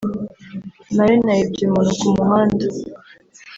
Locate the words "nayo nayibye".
0.95-1.63